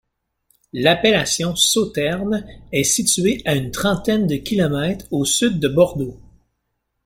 L'appellation 0.73 1.55
sauternes 1.55 2.43
est 2.71 2.83
située 2.83 3.39
à 3.45 3.53
une 3.53 3.69
trentaine 3.69 4.25
de 4.25 4.37
kilomètres 4.37 5.05
au 5.11 5.25
sud 5.25 5.59
de 5.59 5.67
Bordeaux. 5.67 6.19